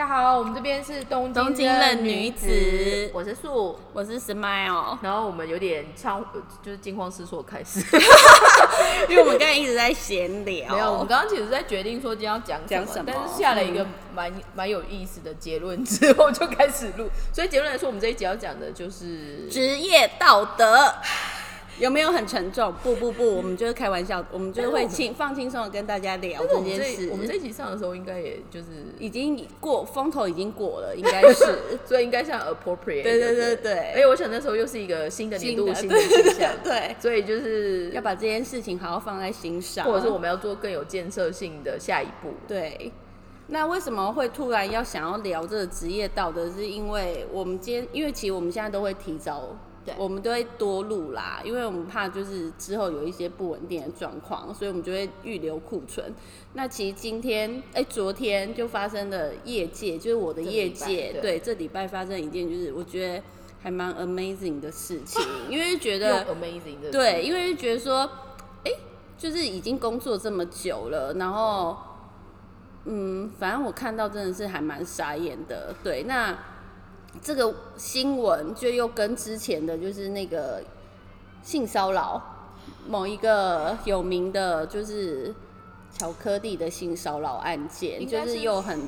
[0.00, 3.78] 家好，我们这边是东东京的女子我是素。
[3.92, 6.24] 我是 Smile，然后我们有点仓，
[6.62, 7.80] 就是惊慌失措开始。
[9.10, 17.10] 因为我们刚才一直在闲聊，没有，我们刚刚其实在决定说今天要讲讲什么但是下了一个蛮蛮有意思的结论之后就开始录。
[17.30, 20.94] 所以结论来说，我们这一集要讲的就是职业道德
[21.80, 22.72] 有没有很沉重？
[22.82, 27.06] 不不不，我们就是开玩笑，我们就是会轻放轻松的跟大家聊这件事。
[27.06, 28.66] 这我们这一集上的时候，应该也就是，
[28.98, 33.02] 已经过风头已经过了，应该是 所以应该像 appropriate。
[33.02, 42.34] 对对对而对，且我想那时候又是一个新的年度新的对形象， 对，所以就是要把这件事情好好放在心上，或者是我们要做更有建设性的下一步。
[42.46, 42.92] 对，
[43.48, 46.50] 那为什么会突然要想要聊这个职业道德？
[46.50, 56.12] 是因为我们今天，因为其实我们现在都会提早，对我们都会多录啦，因为我们怕就是之后有一些不稳定的状况，所以我们就会预留库存。
[56.52, 63.22] 那其实今天，哎、昨天就发生了业界，就是我的业界，对对，这礼拜发生一件就是我觉得
[63.62, 68.10] 还蛮 amazing 的事情， 因为觉得 amazing 的对，因为觉得说，
[68.64, 68.70] 哎、
[69.16, 71.76] 就是已经工作这么久了，然后，
[72.84, 75.74] 嗯，反正我看到真的是还蛮傻眼的。
[75.84, 76.36] 对，那
[77.22, 80.62] 这个新闻就又跟之前的就是那个
[81.42, 82.22] 性骚扰
[82.86, 85.34] 某一个有名的，就是
[85.96, 88.80] 巧克力的性骚扰案件，就是是又很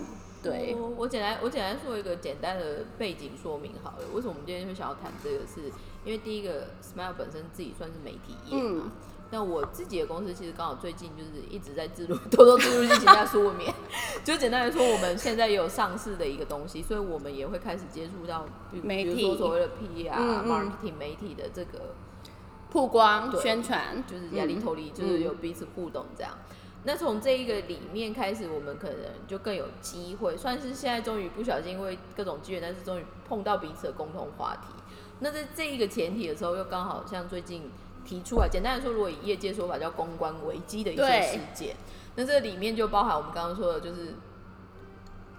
[0.43, 0.75] 对。
[0.78, 4.06] 我我简单我简单说一个简单的背景说明好了。
[4.15, 5.73] 为什么我们今天会想要谈这个是？
[6.05, 8.83] 因为第一个，Smile 本身自己算是媒体业嘛。
[8.84, 8.91] 嗯
[9.33, 13.75] 那我自己的公司其实刚好最近就是一直在自录， 偷偷自录进行下书面。
[14.22, 21.94] 就简单来说，我们现在也有上市的一个东西，所以我们也会开始接触到，比媒体比如说所谓的 PR、嗯嗯 marketing 媒体的这个
[22.70, 26.33] 曝光宣传就是压力头力，就是有彼此互动这样。
[26.84, 34.75] 那从这一个里面开始，我们可能就更有机会，算是现在终于不小心因为各种机缘，但是终于碰到彼此的共同话题。
[35.21, 37.71] 那在这一个前提的时候，又刚好像最近
[38.05, 41.77] 提出来，简单来说，如果以业界说法叫公关危机的一些事件，
[42.17, 44.15] 那这里面就包含我们刚刚说的，就是。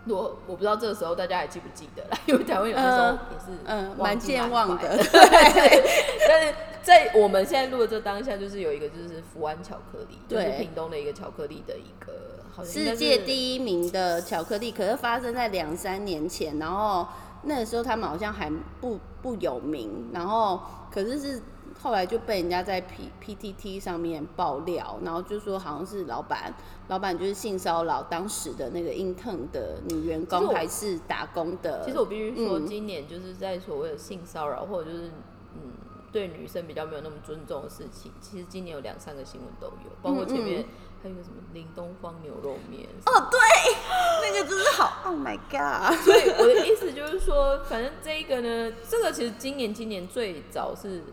[0.05, 4.97] 我我不知道这个时候大家还记不记得啦，因为台湾有的时候也是嗯，忘蛮记健忘的。
[4.99, 5.83] 对，
[6.27, 17.07] 但是在我们现在录的这当下，就是有一个就是福安巧克力，就是屏东的一个巧克力的一个，好像世界第一名的巧克力，可是发生在两三年前，然后
[17.43, 18.51] 那个时候他们好像还
[18.81, 20.59] 不不有名，然后
[20.91, 21.41] 可是是
[21.81, 26.53] 后来就被人家在 P P T T 上面爆料，然后就说好像是老板，
[26.87, 35.11] 老板就是性骚扰当时的那个 intern 的女员工还是打工的，其实我必须说，嗯今年就是在所谓的性骚扰或者就是
[35.55, 35.71] 嗯
[36.11, 40.65] 对女生比较没有那么尊重的事情，其实今年有两三个新闻都有，包括前面嗯
[41.03, 42.87] 还有什么林东方牛肉面。
[43.07, 43.39] 哦对，
[44.23, 51.03] 那个真是好，Oh my god，所以我的意思就是说，反正这一个呢，这个其实今年今年最早是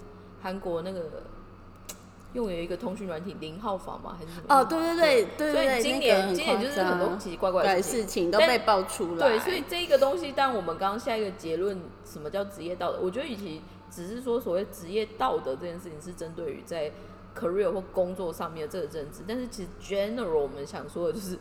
[0.42, 1.22] 韩国那个
[2.32, 4.16] 用有一个通讯软体零号房吗？
[4.16, 4.44] 还是什么？
[4.48, 8.30] 哦对对对对所以，今年今年就是很多奇奇怪怪的事情。
[8.30, 13.00] 都被爆出来，对，所以这个东西，但我们刚刚下一个结论，什么叫职业道德？
[13.00, 16.92] 我觉得与其只是说所谓职业道德这件事情是针对于在
[17.36, 21.36] career 或工作上面的这个认知，但是其实 general 我们想说的就是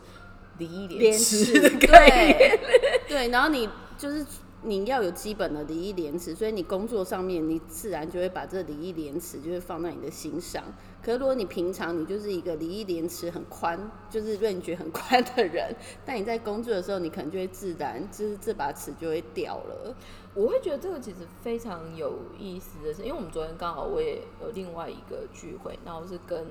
[0.58, 2.36] 礼义廉廉耻耻的概念。
[2.36, 4.26] 对对，然后你就是
[4.62, 10.62] 你要有基本的礼义廉耻，所以你工作上面你自然就会把这礼义廉耻就会放在你的心上。
[11.02, 19.96] 可是如果你平常你就是一个礼义廉耻很宽，就是 range 很宽的人， 但你在工作的时候，你可能就会自然就是这把尺就会掉了。
[20.34, 26.46] 我会觉得这个其实非常有意思的是，因为我们昨天刚好我也有另外一个聚会，然后是跟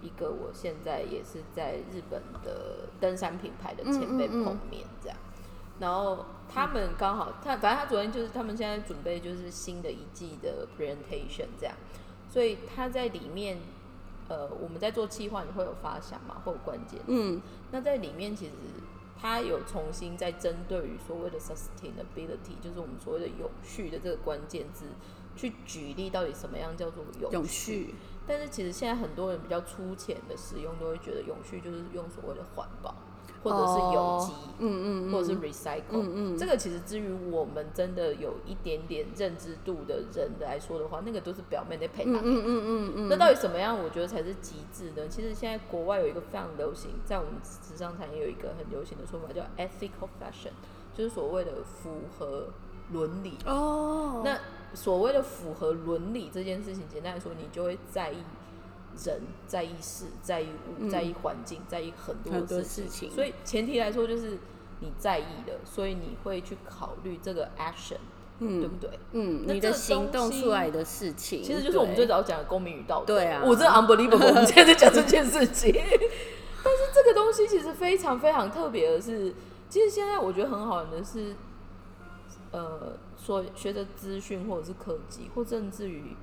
[0.00, 5.16] 一个我现在也是在日本的登山品牌的前辈碰面这样，
[5.82, 11.74] 然后他们刚好他反正他昨天就是他们现在准备就是新的一季的 presentation 这样，
[12.30, 13.58] 所以他在里面。
[14.28, 18.52] 呃，我们在做企划，你会有发想嘛，会有关键嗯，那在里面其实
[19.20, 24.86] 他有重新在针对于所谓的 sustainability，就是我们所谓的永续的这个关键字，
[25.36, 27.94] 去举例到底什么样叫做永永续，
[28.26, 32.94] 但是其实现在很多人比较粗浅的使用，都会觉得永续就是用所谓的环保，
[33.42, 35.82] 或者是有机，嗯嗯嗯，或者是 recycle。
[35.90, 42.12] 嗯嗯这个其实至于我们真的有一点点认知度的人来说的话，那个都是表面的配搭。
[42.12, 45.08] 嗯嗯嗯嗯嗯，那到底什么样，我觉得才是极致呢？
[45.08, 50.52] 其实现在国外有一个非常流行，在我们时尚产业有一个很流行的说法叫 ethical fashion，
[50.94, 52.48] 就是所谓的符合
[52.92, 53.38] 伦理。
[53.46, 54.38] 哦，那
[54.74, 58.18] 所谓的符合伦理这件事情，简单来说，你就会在意
[59.04, 64.38] 人、在意事、在意物、嗯在意环境、在意很多很多的事事情所以前提来说，就是
[64.80, 67.98] 你在意的，所以你会去考虑这个 action，
[68.38, 68.90] 对不对？
[69.12, 73.14] 嗯，你的行动出来的事情，其实就是我们最早讲的公民与道德。
[73.14, 75.72] 对啊我真的 unbelievable，我们现在在讲这件事情。
[76.64, 79.34] 但是这个东西其实非常非常特别的是，
[79.68, 81.34] 其实现在我觉得很好玩的是，
[82.52, 86.16] 呃，说学着资讯或者是科技，或甚至于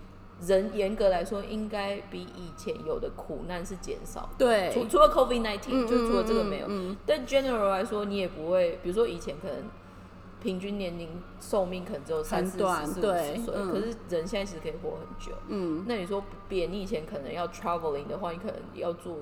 [0.45, 4.29] 人严格来说，应该比以前有的苦难是减少的。
[4.37, 6.67] 对，除除了 COVID nineteen，、嗯就除了这个没有，
[7.05, 9.57] 但 general 来说，你也不会，比如说以前可能
[10.41, 11.09] 平均年龄
[11.39, 15.33] 寿命可能只有三四十、四五十岁，嗯可是人现在其实可以活很久。
[15.47, 19.15] 嗯，那你说别，你以前可能要 traveling 的话，你可能要做。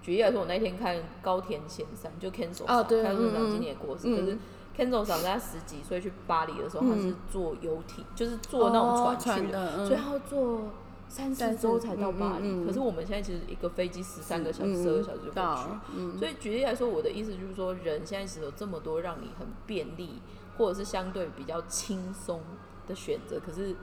[0.00, 4.38] 举例来说，我那天看高田贤三，就 Cancel 哦对开长嗯嗯今年也过世，嗯可是
[4.76, 10.62] Cancel 长在他十几岁去巴黎的时候，他嗯是坐游艇，就是坐那种哦船去的嗯所以他要坐
[11.08, 12.64] 三四周才到巴黎。
[12.66, 16.18] 可是我们现在其实一个飞机十三个小时、嗯十二个小时就过去。
[16.18, 20.20] 所以举例来说，我的意思就是说，人现在其实有这么多让你很便利，
[20.58, 22.40] 或者是相对比较轻松
[22.88, 23.76] 的选择，可是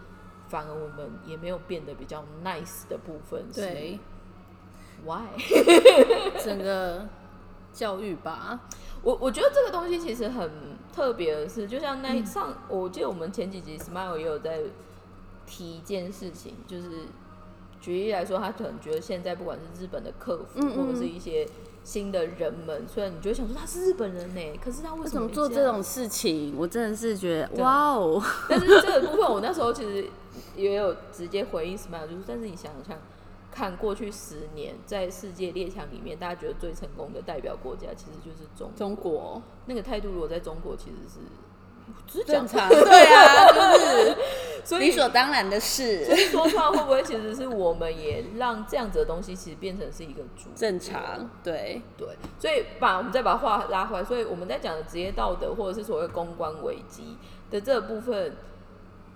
[0.50, 4.00] 反而我们也没有变得比较 nice 的部分是对
[5.06, 5.22] ，why？
[6.44, 7.08] 整个
[7.72, 8.60] 教育吧，
[9.02, 10.52] 我我觉得这个东西其实很
[10.94, 12.04] 特别的是，就像嗯。
[12.04, 14.60] 那上，我记得我们前几集 Smile 也有在
[15.46, 17.08] 提一件事情，就是
[17.80, 21.48] 举例来说，他可能觉得现在不管是日本的客服，嗯嗯或者是一些
[21.84, 26.54] 新的人们，虽然你就会想说他是日本人呢，可是他为为什么做这种事情？
[26.58, 30.08] 我真的是觉得哇哦，但是这个部分，我那时候其实
[30.56, 32.96] 也有直接回应 Smile，就是，但是你想想
[33.52, 38.78] 看，过去十年在世界列强里面，大家觉得最成功的代表国家，其实就是中国。
[38.78, 44.18] 中国那个态度，如果在中国，其实是正常， 对啊，就是
[44.64, 52.08] 所以理所当然的所事，以说出来会不会其实是我们也让这样子的东西，其实变成是一个主正常，对，对，
[52.40, 57.18] 所以把我们再把话拉回来，所以我们在讲的职业道德或者是所谓公关危机
[57.50, 58.38] 的这个部分，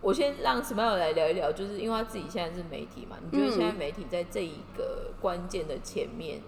[0.05, 6.39] 我先让 Smile 来聊一聊，就是因为他自己现在是媒体嘛，你觉得现在媒体在这一个关键的前面，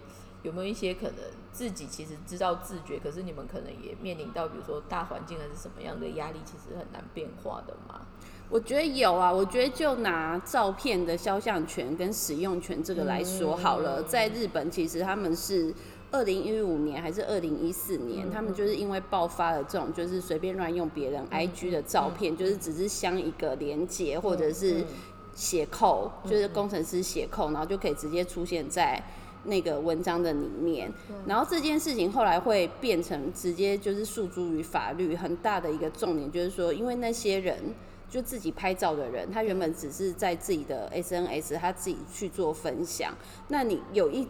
[0.44, 1.16] 有没有一些可能
[1.52, 8.02] 自己其实知道自觉，可是你们可能也面临到比如说大环境还是什么样的压力，其实很难变化的嘛？
[8.48, 15.74] 我觉得有啊，我觉得就拿照片的肖像权跟使用权这个来说好了，嗯在日本其实他们是。
[16.12, 24.86] 二零一五年还是二零一四嗯年，他们就是因为爆发了这种就是随便乱用别人 IG 的照片，就是只是镶一个连接或者是嗯
[25.36, 29.02] 写扣，就是工程师写扣，然后就可以直接出现在
[29.44, 30.92] 那个文章的里面。
[31.26, 37.58] 然后这件事情后来会变成直接就是诉诸于法律，很大的一个重点就是说，因为那些人。
[38.10, 43.14] 就自己拍照的人，他原本只是在自己的 SNS 他自己去做分享，
[43.50, 44.26] 那你有一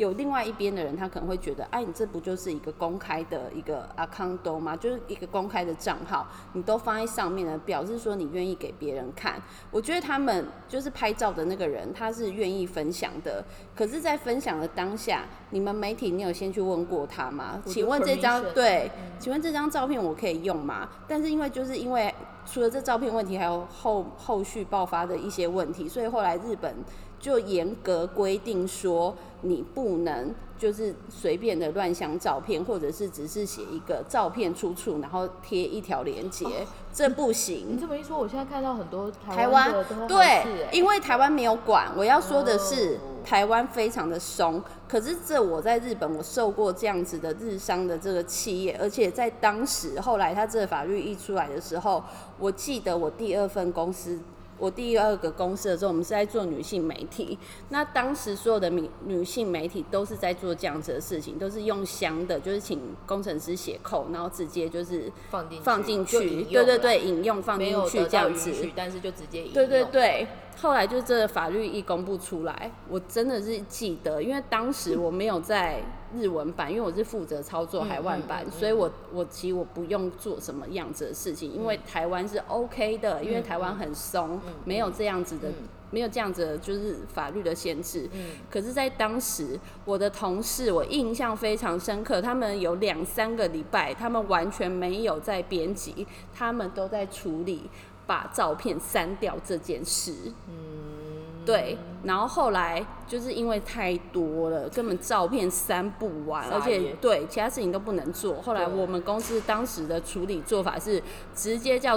[0.00, 4.74] 有另外一边的人，他可能会觉得，哎、你这不就是一个公开的一个 account 吗？
[4.74, 9.34] 就是一个公开的账号，你都放在上面了，表示说你愿意给别人看。
[9.70, 13.44] 我觉得他们就是拍照的那个人，他是愿意分享的。
[13.76, 17.62] 可是，在分享的当下，你们媒体，你有先去问过他吗？
[17.66, 20.88] 请问这张对嗯，请问这张照片我可以用吗？
[21.06, 22.14] 但是因为就是因为
[22.46, 26.74] 除了这照片问题，还有后后续爆发的一些问题，所以后来日本
[27.20, 36.46] 就严格规定说，你不能就是随便的乱相照片，或者是只是写一个照片出处，然后贴一条链接，
[36.92, 37.78] 这不行你。
[37.78, 39.70] 这么一说，我现在看到很多台台湾
[40.08, 41.92] 对欸，因为台湾没有管。
[41.94, 44.62] 我要说的是哦，台湾非常的松。
[44.88, 52.02] 可是这我在日本，我受过这样子的日商的这个企业，而且在当时后来他这个法律一出来的时候，
[52.38, 54.18] 我记得我第二份公司。
[54.60, 57.38] 我第二个公司的时候，我们是在做女性媒体。
[57.70, 68.52] 那当时所有的女女性媒体都是在做这样子的事情，都是用香的，就是请工程师写扣，然后直接就是放进放进去，对对对，引用放进去这样子。
[68.76, 70.26] 但是就直接引对对用，对，
[70.60, 75.82] 后来就这个法律一公布出来，我真的是记得，因为当时我没有在
[76.14, 85.48] 日文版，因为我是负责操作海外版，嗯嗯嗯所以我我其实我不用做什么样子的事情，因为台湾是 OK 的，因为台湾很松，没有这样子的。
[85.48, 85.54] 嗯
[85.92, 88.08] 没有这样子的，就是法律的限制。
[88.12, 97.68] 嗯可是，在当时，我的同事我印象非常深刻，他们有两三个礼拜，他们完全没有在编辑，他们都在处理
[98.10, 100.12] 把照片删掉这件事。
[100.48, 108.42] 嗯，对，然后后来就是因为太多了，根本照片删不完，而且对其他事情都不能做。
[108.42, 111.00] 后来我们公司当时的处理做法是
[111.36, 111.96] 直接叫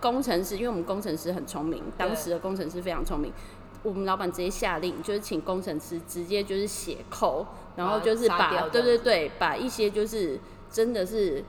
[0.00, 3.32] 工程师，因为我们工程师很聪明，当时的工程师非常聪明。
[3.84, 11.44] 我们老板直接下令，就是请工程师直接就是写扣，然后就是把把对对对，把一些就是真的是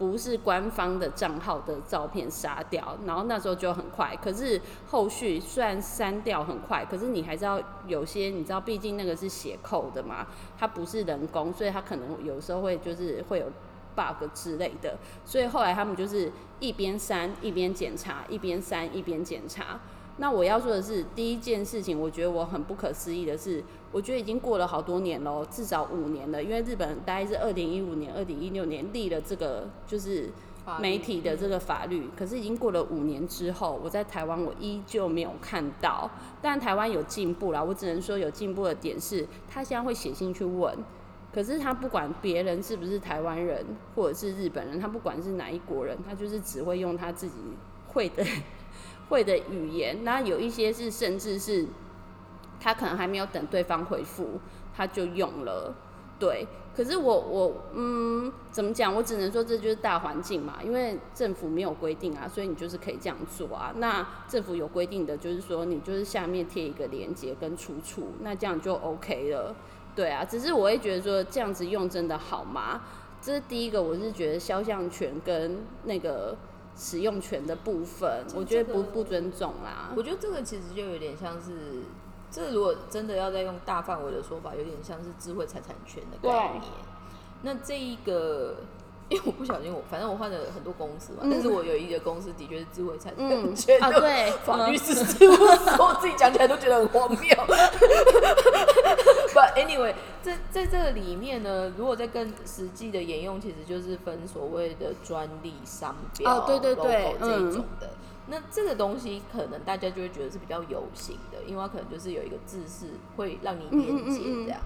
[0.00, 4.16] 不是官方的账号的照片杀掉，然后那时候就很快。
[4.16, 10.26] 可是后续虽然删掉很快，可是你还是要有些，你知道，毕竟那个是写扣的嘛，
[10.58, 13.46] 它不是人工，所以它可能有时候会就是会有
[13.94, 14.96] bug 之类的。
[15.26, 19.78] 所以后来他们就是一边删一边检查，一边删一边检查。
[20.20, 26.42] 那我要说的是，第一件事情，我觉得我很不可思议的是，我觉得已经过了好多年喽，至少五年了。
[26.42, 30.28] 因为日本大概是二零一五年、二零一六年立了这个就是
[30.78, 36.10] 媒体的这个法律，可是已经过了五年之后，我在台湾我依旧没有看到。
[36.42, 40.76] 但台湾有进步啦，我只能说有进步的点是，他现在会写信去问，
[41.32, 43.64] 可是他不管别人是不是台湾人
[43.96, 47.36] 或者是日本人，他不管是哪一国人，他就是只会用他自己
[47.88, 48.22] 会的。
[49.10, 51.66] 会的语言，那有一些是甚至是，
[52.58, 54.40] 他可能还没有等对方回复，
[54.74, 55.74] 他就用了，
[56.18, 56.46] 对。
[56.72, 58.94] 可是我我嗯，怎么讲？
[58.94, 63.74] 我只能说这就是大环境嘛，因为政府没有规定啊，所以你就是可以这样做啊。
[63.76, 69.54] 那政府有规定的就是说，你就是下面贴一个连接跟出处，那这样就 OK 了，
[69.96, 70.24] 对啊。
[70.24, 72.82] 只是我会觉得说这样子用真的好吗？
[73.20, 76.36] 这是第一个，我是觉得肖像权跟那个。
[76.80, 79.92] 使用权的部分，我觉得不不尊重啦。
[79.94, 81.82] 我觉得这个其实就有点像是，
[82.30, 86.62] 这如果真的要再用大范围的说法，有点像是智慧财产权的概念。
[87.42, 88.56] 那这一个。
[89.10, 95.46] 因为我不小心，我反正我换了很多公司嘛，但是我有一个公司的确是智慧财产权的法律师事务所，
[95.84, 97.20] 我自己讲起来都觉得很荒谬。
[99.34, 107.90] But anyway，在在这个里面呢，如果在更实际的沿用，其实就是分所谓的专利、商标、对对对这一种的。
[108.28, 112.86] 那这个东西可能大家就会觉得是比较有形的，因为它可能就是有一个字是
[113.16, 114.60] 会让你连接这样。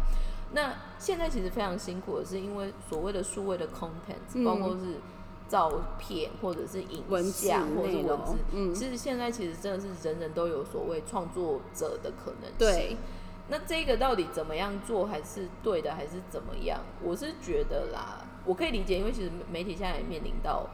[0.55, 5.01] 那现在其实非常辛苦的是，因为所谓的数位的 content，包括是
[5.49, 12.57] 照片或者是影像或者是文字，嗯，其实现在其实真的是人人都有所谓创作者的可能性。
[12.59, 12.97] 对，
[13.49, 16.81] 那这个到底怎么样做还是对的，还是怎么样？
[17.03, 20.67] 我是觉得啦，我可以理解，因为其实媒体现在也面临到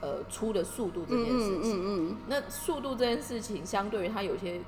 [0.00, 1.72] 呃出的速度这件事情。
[1.72, 2.16] 嗯嗯嗯。
[2.26, 4.60] 那速度这件事情，相对于它有些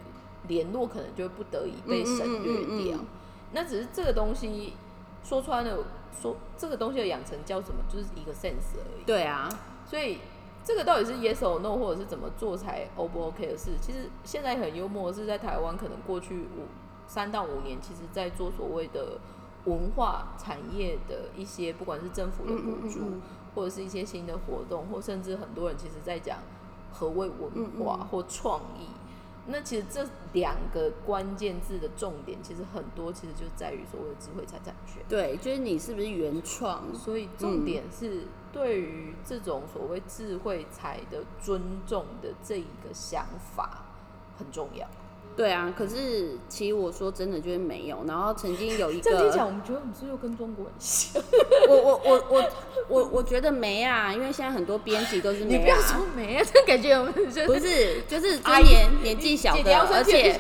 [0.49, 2.99] 联络，可能就会不得已被省略掉。
[3.55, 4.75] 那只是这个东西
[5.23, 5.79] 说穿了，
[6.21, 9.05] 说这个东西的养成叫什么，就是一个 sense 而已。
[9.07, 9.49] 对啊，
[9.87, 10.19] 所以
[10.65, 16.67] 这个到底是 yes or no，或者是怎么做才 O 不 OK 的事，其实现在很幽默，是在台湾可能过去五
[17.07, 19.19] 三到五年，其实在做所谓的
[19.67, 23.21] 文化产业的一些，不管是政府的补助，
[23.55, 26.39] 或者是一些新的活动，或甚至很多人其实在讲
[26.93, 28.89] 何谓文化或创意。
[29.47, 35.03] 那其实这两个关键字的重点，其实很多其实就在于所谓的智慧财产权。
[35.09, 36.83] 对，就是你是不是原创？
[36.95, 38.23] 所以重点是
[38.53, 43.85] 对于这种所谓智慧财的尊重的这一个想法
[44.39, 44.87] 很重要。
[45.37, 48.05] 对啊，可是其实我说真的就是没有。
[48.07, 51.21] 然后曾经有一个， 这样讲，我们觉得我们是又跟中国人像。
[51.69, 52.53] 我我我我
[52.89, 55.59] 我我觉得没啊，因为现在很多编辑都是没啊。
[55.59, 57.13] 你不要说没啊，这感觉我们
[57.47, 60.39] 不是，就是今年年纪小的，而且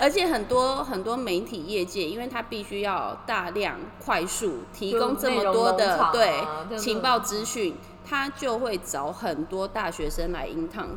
[0.00, 10.88] 而且很多很多媒体业界，因为他必须要大量快速提供这么多的对情报资讯，他就会找很多大学生来应趟。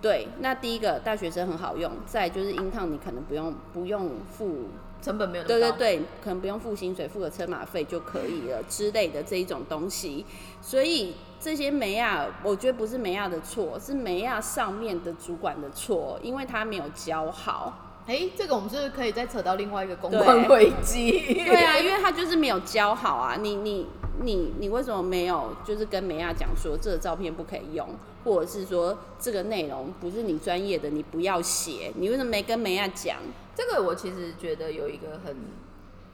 [0.00, 4.68] 对，那第一个大学生很好用，再就是英烫你可能不用不用付
[5.02, 10.24] 成本没有对对对，可能不用付薪水，付个车马费就可以了之类的这一种东西。
[10.60, 17.86] 所以这些梅亚，我觉得不是梅亚的错，是梅亚上面的主管的错，因为他没有教好。
[18.06, 21.12] 哎，这个我们是不是可以再扯到另外一个公关危机？
[21.34, 23.36] 对啊，因为他就是没有教好啊。
[23.40, 23.86] 你你
[24.22, 27.88] 你你为什么没有就是跟梅亚讲说这个照片不可以用？
[28.22, 31.90] 或者是说这个内容不是你专业的，你不要写。
[31.96, 33.16] 你为什么没跟梅亚讲？
[33.60, 35.36] 这个我其实觉得有一个很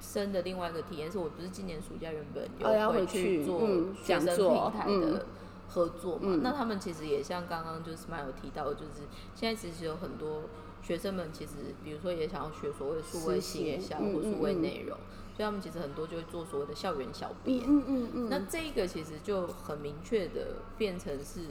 [0.01, 3.61] 深的另外一个体验，是我不是今年暑假原本有回去做
[3.95, 5.27] 学生平台的
[5.69, 6.41] 合作嘛？
[6.43, 9.03] 那他们其实也像刚刚就是 Smile 提到，就是
[9.35, 10.43] 现在其实有很多
[10.83, 11.53] 学生们其实，
[11.85, 14.99] 比如说也想要学所谓数位营销或数位内容。
[15.37, 21.43] 所以他们其实很多就会做所谓的校园小编，嗯嗯嗯，那这个其实就很明确的变成是，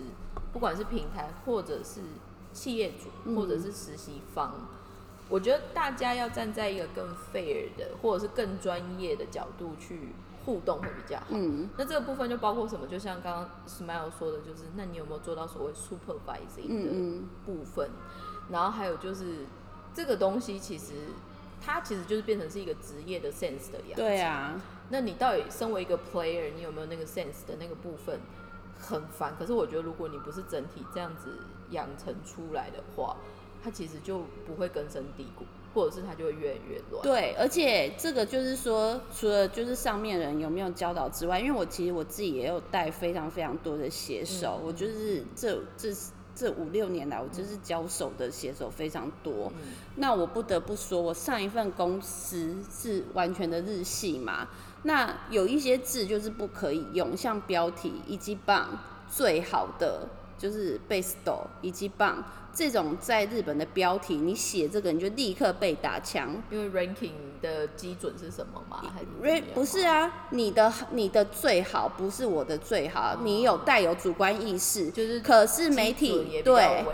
[0.51, 2.01] 不管是平台或者是
[2.51, 4.67] 企业主或者是实习方，
[5.29, 10.09] 我觉得大家要站在一个更 fair 的或者是更专业的角度去
[10.45, 11.25] 互动会比较好。
[11.29, 12.87] 嗯，那这个部分就包括什么？
[12.87, 17.89] 就像刚刚 Smile 说的，就是那你有没有做到所谓 supervising 的部分？
[18.49, 19.45] 然后还有就是
[19.93, 20.93] 这个东西其实。
[21.65, 23.95] 它其实就是变成是一个职业的 sense 的样子。
[23.95, 24.53] 对啊，
[24.89, 28.19] 那你到底身为一个 player，你有没有那个 sense 的那个部分
[28.79, 29.33] 很烦。
[29.39, 31.39] 可是我觉得，如果你不是整体这样子
[31.71, 33.15] 养成出来的话，
[33.65, 35.43] 它其实就不会根深蒂固，
[35.73, 37.01] 或者是它就会越来越乱。
[37.01, 45.91] 对，而且这个就是说，除了就是上面人有没有教导之外，因为我其实我自己也有带非常非常多的写手，我就是这这。
[46.37, 49.49] 这五六年来，我就是交手的写手非常多。
[49.95, 54.49] 那我不得不说，我上一份公司是完全的日系嘛。
[54.83, 58.67] 那有一些字就是不可以用，像标题以及棒
[59.09, 62.21] 最好的就是 base do 以及棒。
[62.55, 68.81] 这种在日本的标题，你写这个你就立刻被打枪，因为 ranking 的基准是什么吗？
[68.93, 70.09] 还是不是啊？
[70.29, 76.85] 你的你的最好不是我的最好，你有带有主观意识，就是可是媒体对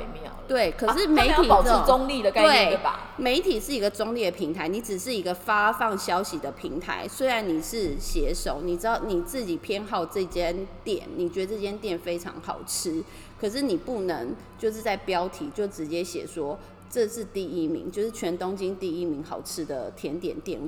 [0.48, 3.12] 对，可是媒体保持中立的概念对吧？
[3.18, 7.08] 媒体是一个中立的平台，你只是一个发放消息的平台。
[7.08, 13.04] 虽然你是写手，你知道你自己偏好这间店，你觉得这间店非常好吃。
[13.42, 16.60] 可是你不能就是在标题就直接写说
[16.92, 20.62] 这是第一名，就是全东京第一名好吃的甜点店。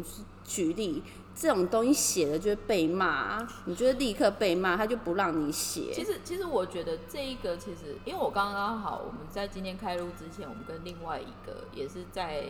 [0.44, 1.03] 举例
[1.36, 5.94] 这种东西写了就会被骂，你就会立刻被骂，他就不让你写。
[5.94, 12.46] 其实其实我觉得这一个其实，因为我刚刚好我们在今天开录之前，我们跟另外一个也是在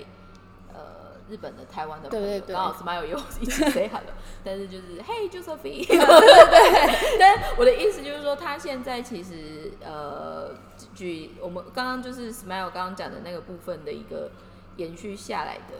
[0.73, 1.12] 呃。
[1.29, 4.11] 日本的、台湾的朋友，刚好 Smile 有一起 say hello，
[4.43, 7.17] 但是就是 Hey Josephine， 对对。
[7.19, 10.55] 但我的意思就是说，他现在其实呃，
[10.93, 14.31] 举我们刚刚就是 Smile 刚刚讲的那个部分的一个
[14.77, 15.73] 延续下来的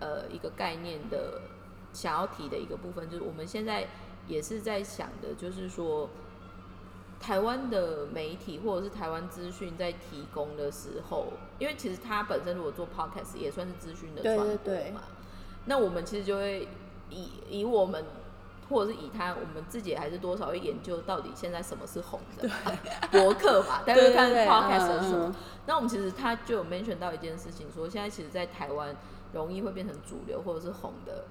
[0.00, 1.42] 呃一个概念的
[1.92, 3.86] 想要提的一个部分，就是我们现在
[4.26, 6.08] 也是在想的，就是说。
[7.22, 11.28] 台湾的媒体或者是台湾资讯在提供的时候，
[11.60, 15.02] 因为其实它本身如果做 podcast 也算是资讯的传播嘛，
[15.66, 16.68] 那我们其实就会
[17.08, 18.04] 以以我们
[18.68, 22.48] 或者是以他，我们自己还是多少会研究到底现在什么是红的
[23.12, 25.34] 博客嘛，但是看 podcast 是什么。
[25.66, 28.96] 那我们其实他就有 mention 到一件事情，说现在其实，在台湾
[29.32, 31.24] 容易会变成主流或者是红的。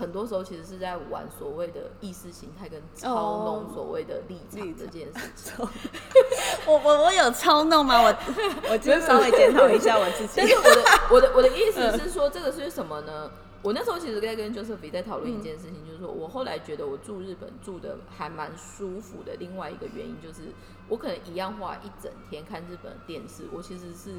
[0.00, 5.68] 很多时候其实是在玩所谓的意识形态跟操弄所谓的立场这件事情。
[6.66, 8.00] 我我我有操弄吗？
[8.00, 8.16] 我
[8.72, 10.32] 我就稍微检讨一下我自己。
[10.36, 10.82] 但是我的
[11.12, 13.30] 我的我的意思是说，这个是什么呢？
[13.62, 19.34] 我那时候其实在跟 Joseph 在讨论一件事情，就是说我后来觉得我住日本住的还蛮舒服的。
[19.38, 20.44] 另外一个原因就是，
[20.88, 24.14] 我可能一样花一整天看日本电视，我其实是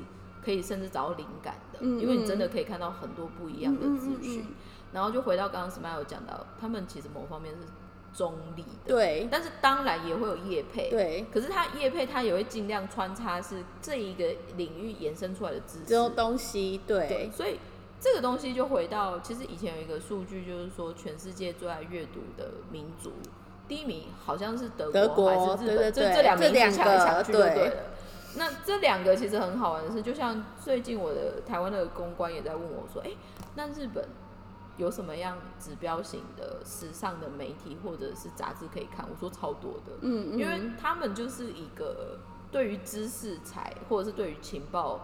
[0.45, 4.45] 可以甚至找到灵感的，因为你真的可以看到很多不一样的资讯。
[4.93, 7.61] 然后就回到刚刚 Smile 讲到，他们其实某方面是
[8.13, 9.27] 中立的，对。
[9.31, 11.25] 但是当然也会有业配，对。
[11.33, 17.29] 可是他业配他也会尽量穿插是这一个领域延伸出来的知识，这种东西，对。
[17.33, 17.57] 所以
[18.01, 23.13] 这个东西就回到，其实以前有一个数据，就是说全世界最爱阅读的民族，
[23.69, 27.73] 第一名好像是德国还是日本，这这两名抢来抢去就对了。
[28.35, 33.11] 那这两个其实很好玩的是，就像最近我的台湾的公关也在问我说，哎，
[33.55, 34.05] 那日本。
[34.81, 39.05] 有什么样指标型的时尚的媒体或者是杂志可以看？
[39.07, 42.17] 我说超多的，嗯嗯，因为他们就是一个
[42.51, 44.99] 对于知识财或者是对于情报，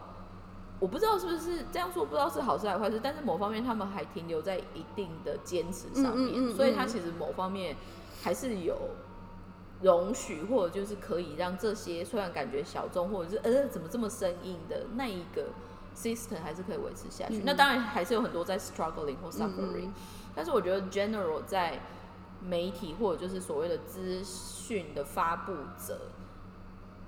[0.80, 7.76] 我不知道是不是这样说，不知道是好事还是坏事，但是某方面他们还停留在一定的坚持上面，所以他其实某方面
[8.24, 8.76] 还是有
[9.84, 15.46] 容许或者就是可以让这些虽然感觉小众或者是呃怎么这么生硬的那一个。
[15.98, 19.90] System 还是可以维持下去，那当然还是有很多在 struggling 或 suffering，
[20.36, 21.82] 但是我觉得 general 在
[22.40, 26.12] 媒体或者就是所谓的资讯的发布者，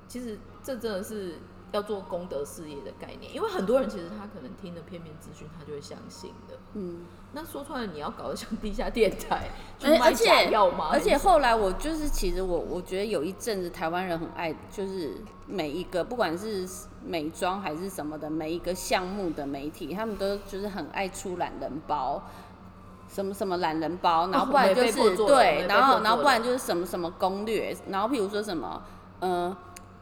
[0.07, 1.35] 其实这真的是
[1.71, 6.55] 要做功德事业的概念，因为很多人其实他可能听了片面资讯，他就会相信的。
[6.73, 9.49] 嗯，那说出来你要搞得像地下电台，
[10.01, 10.89] 而且药吗？
[10.91, 15.13] 而且后来我就是其实我我觉得有一阵子台湾人很爱，就是
[15.45, 16.67] 每一个不管是
[17.05, 22.23] 美妆还是什么的，每一个项目的媒体，他们都就是很爱出懒人包，
[23.07, 28.81] 什么什么懒人包，然后不然就是对，然后然后不然就是什么什么攻略，然后譬如说什么，
[29.19, 29.55] 嗯。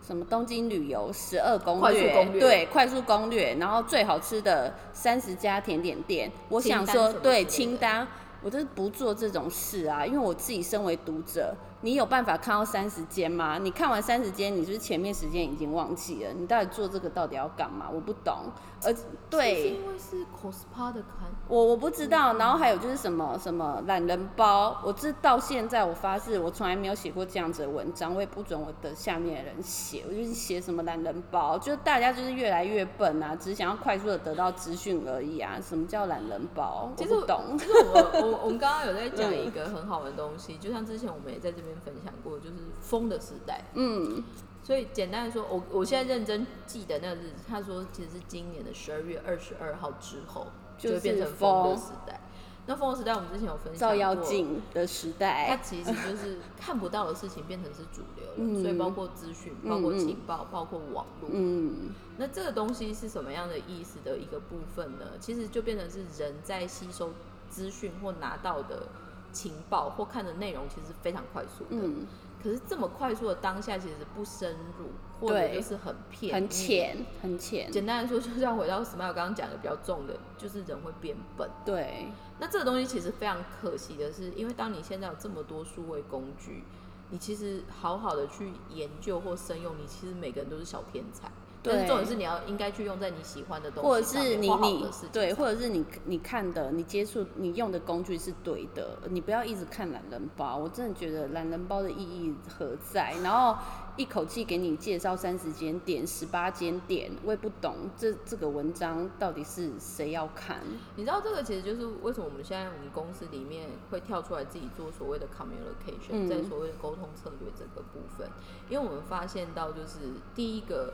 [0.07, 2.39] 什么东京旅游十二攻略？
[2.39, 3.55] 对，快速攻略。
[3.55, 8.07] 然后最好吃的三十家甜点店，我想说，对清单，
[8.41, 13.57] 我就是不做这种事啊，因为我自己身为读者，你有办法看到三十间吗？
[13.61, 16.31] 你看完三十间，你是不是前面时间已经忘记了？
[16.31, 17.87] 你到底做这个到底要干嘛？
[17.93, 18.45] 我不懂。
[18.83, 35.57] 而是对因为是 cospa 的刊，我我不知道，然后还有就是什么什么懒人包，我这到现在我发誓，我从来没有写过这样子的文章，我也不准我的下面的人写，我就是写什么懒人包，就是大家就是越来越笨啊，只是想要快速的得到资讯而已啊。
[35.61, 36.89] 什么叫懒人包？
[36.91, 37.57] 我其实不懂。
[37.57, 43.65] 其实我我我们刚刚有在讲一个很好的东西，就像之前我们也在这边分享过，就是风的时代。
[43.73, 44.23] 嗯，
[44.67, 52.19] 所以简单的说，我我现在认真记得那个日子，他说其实是今年的十二月二十二号之后，就就是会变成风的时代。
[52.65, 61.29] 那风的时代，我们之前有分享照妖过，镜的时代它，其实就是看不到的事情变成是主流了，嗯所以包括资讯、包括情报、包括网络。
[61.31, 65.11] 嗯，那这个东西是什么样的意思的一个部分呢？
[65.21, 67.11] 其实就变成是人在吸收
[67.49, 68.89] 资讯或拿到的
[69.31, 71.69] 情报或看的内容，其实是非常快速的。
[71.69, 72.05] 嗯，
[72.41, 76.47] 可是这么快速的当下，其实不深入，或者就是很片很。
[76.49, 81.49] 浅，很浅，简单来说，就像回到 Smile 刚刚讲的比较重的，就是人会变笨。
[81.65, 82.07] 对，
[82.39, 86.63] 那这个东西其实非常可惜的是，因为当你现在有这么多数位工具，
[87.09, 91.31] 你其实好好的去研究或深用，你其实每个人都是小天才。
[91.63, 100.57] 但是对重点是你要应该去用在你喜欢的东西或者是你你对，或者是你你看的、你接触、你用的工具是对的，你不要一直看懒人包。
[100.57, 103.13] 我真的觉得懒人包的意义何在？
[103.23, 103.57] 然后
[103.95, 110.61] 一口气给你介绍三十间店、十八间店，我也不懂这这个文章到底是谁要看？
[110.95, 118.29] 你知道这个其实就是为什么我们现在我们公司里面会跳出来自己做所谓的 communication，、嗯在所谓的沟通策略这个部分，
[118.69, 119.97] 因为我们发现到就是
[120.35, 120.93] 第一个，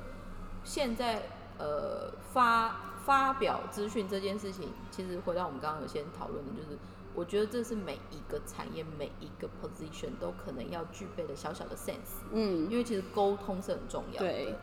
[0.63, 1.23] 现在
[1.57, 6.77] 呃发发表资讯这件事情，其实回到我们刚刚有先讨论的，就是
[7.13, 14.27] 我觉得这是每一个产业每一个 position 都可能要具备的小小的 sense，嗯，因为其实沟通是很重要的。
[14.27, 14.55] 对，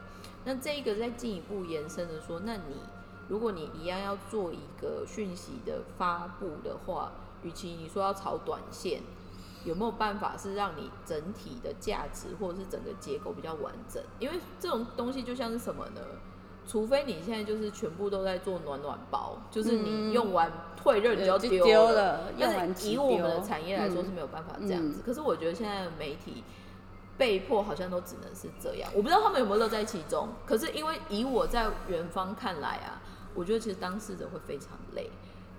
[0.45, 2.77] 那这一个再进一步延伸的说，那你
[3.29, 9.03] 如果你一样要做一个讯息的发布的话，与其你说要炒短线，
[9.65, 14.03] 有没有办法是让你整体的价值或者是整个结构比较完整？
[14.19, 16.01] 因为这种东西就像是什么呢？
[16.67, 25.01] 除非你现在就是全部都在做暖暖包，就是你用完退热你就丢丢了用但完以我们的产业来说嗯是没有办法这样子。
[25.01, 26.45] 嗯可是我觉得现在的媒体
[27.19, 30.29] 被迫好像都只能是这样，我不知道他们有没有乐在其中。
[30.47, 33.03] 可是因为以我在远方看来啊，
[33.35, 35.11] 我觉得其实当事者会非常累，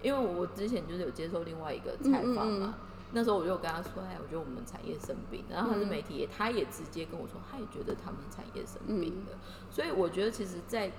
[0.01, 2.75] 因为我之前就是有接受另外一个采访嘛。
[3.13, 9.37] 那时候我就跟他说，哎，我觉得我们产业生病，然后他是嗯媒体业，他也直接跟我说，他也觉得他们产业生病嗯了。
[9.69, 10.89] 所以我觉得其实在，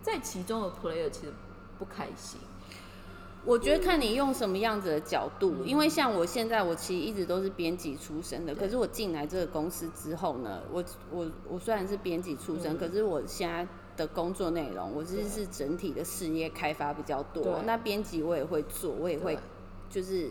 [0.00, 1.32] 在其中的 player 其实
[1.78, 2.40] 不开心。
[3.44, 13.66] 我觉得看你用什么样子的角度，因为像我现在，我其实一直都是编辑出身的，可是我进来这个公司之后呢，我我我虽然是编辑出身，嗯可是我现在
[13.98, 17.62] 的工作内容，我其实是整体的事业开发比较多。
[17.66, 19.38] 那编辑我也会做，我也会
[19.90, 20.30] 就是。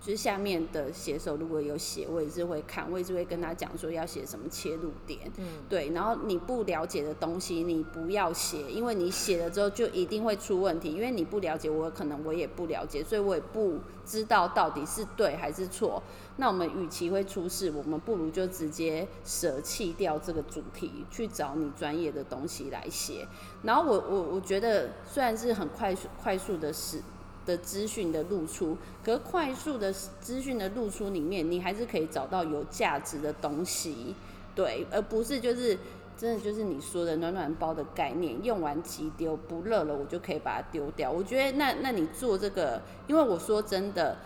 [0.00, 16.00] 就是下面的写手如果有写，我也是会看，我也是会跟他讲说要写什么切入点，嗯，对，然后你不了解的东西，你不要写，因为你写了之后就一定会出问题，因为你不了解，我可能我也不了解，所以我也不知道到底是对还是错。
[16.36, 23.26] 那我们与其会出事，我们不如就直接舍弃掉这个主题，去找你专业的东西来写。
[23.64, 27.02] 然后我我我觉得虽然是很快速快速的事。
[27.48, 34.14] 的资讯的露出，可快速的资讯的露出里面，你还是可以找到有价值的东西，
[34.54, 35.78] 对，而不是就是
[36.16, 41.10] 真的就是你说的暖暖包的概念，用完即丢，不热了我就可以把它丢掉。
[41.10, 44.18] 我觉得那那你做这个，因为我说真的，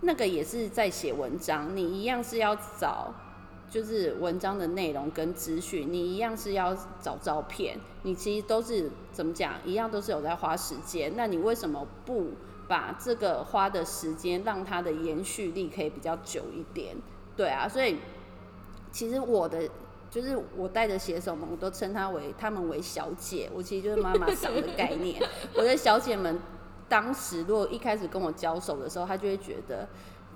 [0.00, 3.14] 那个也是在写文章，你一样是要找。
[3.70, 11.12] 就是文章的内容跟资讯，你一样是要找照片，你其实都是怎么讲，一样都是有在花时间。
[11.16, 12.32] 那你为什么不
[12.66, 16.96] 把这个花的时间，让它的延续力可以比较久一点？
[17.36, 17.98] 对啊，所以
[18.90, 19.70] 其实我的
[20.10, 25.22] 就是我带的写手们，我都称她为她们为小姐，我其实就是妈妈桑的概念。
[25.54, 26.40] 我的小姐们
[26.88, 29.88] 当时如果一开始跟我交手的时候，她就会觉得。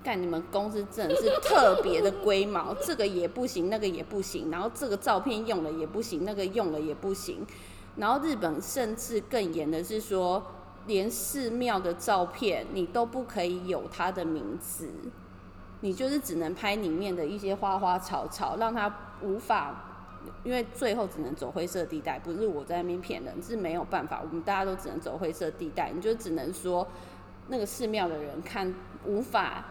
[0.05, 7.43] 干你们公司真的是特别的龟毛，这个也不行，那个也不行，然后这个照片用了也不行，那个用了也不行。
[7.95, 10.45] 然后日本甚至更严的是说，
[10.85, 14.87] 连寺庙的照片你都不可以有它的名字，
[15.79, 26.87] 你就是只能拍里面的一些花花草草，让它无法，因为最后只能走灰色地带，不是我在那边骗人，是没有办法，我们大家都只能走灰色地带，你就只能说
[27.47, 28.71] 那个寺庙的人看
[29.05, 29.63] 无法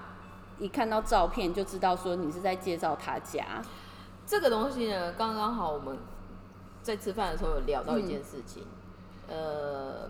[0.58, 3.62] 一看到照片就知道说你是在介绍他家。
[4.26, 5.98] 这个东西呢，刚刚好我们
[6.82, 8.62] 在吃饭的时候有聊到一件事情，
[9.28, 10.08] 呃，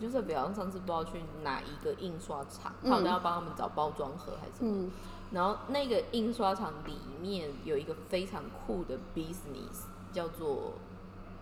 [0.00, 4.90] 就是比方上次不知道去哪一个印刷厂，他好像要帮他们找包装盒还是什么，嗯。
[5.30, 10.74] 然后那个印刷厂里面有一个非常酷的 business，叫做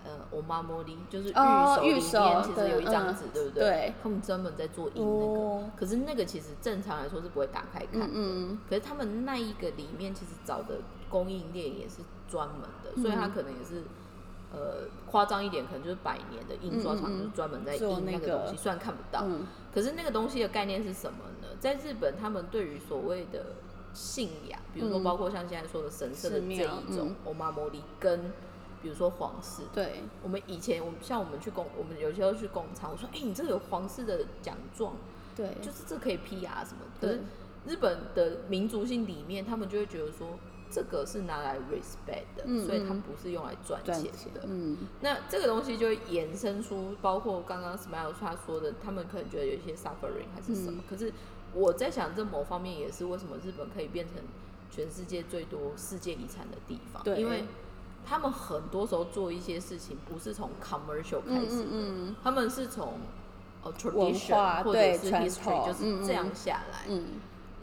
[0.04, 2.00] 呃 omamori，就是玉哦手里面
[2.42, 3.62] 其实有一张嗯纸，对不对？
[3.64, 8.56] 对他们专门在做印那个，哦可是那个其实正常来说是不会打开看的。
[8.68, 10.76] 可是他们那一个里面其实找的
[11.08, 13.82] 供应链也是专门的，所以他可能也是
[14.52, 21.48] 呃夸张一点，可能就是百年的印刷厂，就是专门在印那那个个东西，虽然看不到，嗯可是那个东西的概念是什么呢？
[21.60, 23.54] 在日本，他们对于所谓的
[23.94, 28.32] 信仰，比如说嗯包括像现在说的神社的这一种欧玛摩利，跟
[28.82, 34.94] 比如说皇室，对，我们以前我们像我们去工，我们有些时候去工厂，我说哎、你这个有皇室的奖状，
[35.36, 36.82] 对，就是这可以 PR 什么？
[37.00, 37.20] 可对是
[37.64, 40.36] 日本的民族性里面，他们就会觉得说，
[40.68, 44.40] 这个是拿来 respect 的，嗯所以他们不是用来赚赚钱的。
[44.44, 44.78] 嗯。
[45.00, 50.82] 那这个东西就会衍生出，包括刚刚 Smile 他说的，他们可能觉得有一些 suffering 还是什么。
[50.82, 50.84] 嗯。
[50.90, 51.12] 可是
[51.54, 54.16] 我在想，这某方面也是为什么日本可以变成
[54.70, 57.20] 全世界最多世界遗产的地方，对。
[57.20, 57.44] 因为
[58.04, 62.94] 他们很多时候做一些事情不是从 commercial 开嗯始的，嗯嗯他们是从
[63.62, 66.84] 呃 tradition 化或者是 history 就是这样下来。
[66.88, 67.06] 嗯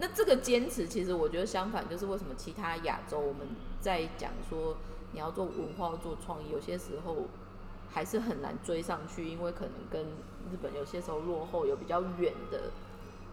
[0.02, 3.46] 那这个坚持，其实我觉得相反，就是为什么其他亚洲我们
[3.82, 4.78] 在讲说
[5.12, 7.18] 你要做文化、做创意，有些时候
[7.90, 12.72] 还是很难追上去，因为可能跟日本有些时候落后有比较远的。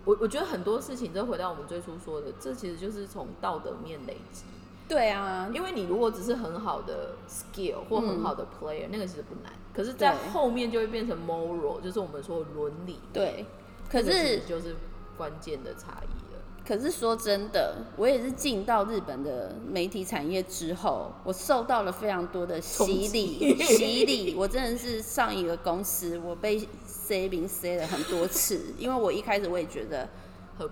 [0.04, 4.42] 我我觉得很多事情，这回到我们最初说的，这其实就是从道德面累积。
[4.88, 9.52] 对啊，因为你如果只是很好的 skill 或很好的嗯 player，、那个其实不难。
[9.74, 12.98] 可是，在对后面就会变成 moral，就是我们说的伦理。
[13.12, 13.44] 对，
[13.90, 14.76] 可是就是
[15.16, 16.40] 关键的差异了。
[16.66, 24.34] 可是说真的，我也是进到日本的媒体产业之后，我受到了非常多的洗礼，洗礼。
[24.38, 30.08] 我真的是上一个公司，我被塞名塞了很多次，因为我一开始我也觉得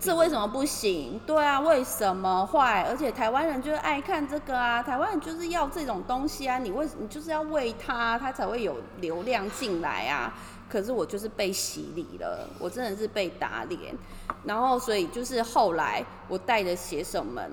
[0.00, 1.20] 这为什么不行？
[1.26, 2.82] 对啊，为什么坏？
[2.88, 10.32] 而且台湾人就是爱看这个啊，台湾人就是要这种东西啊，你为你就是要喂他，他才会有流量进来啊。
[10.70, 13.94] 可是我就是被洗礼了，我真的是被打脸。
[14.42, 17.50] 然后所以就是后来我带的写手们，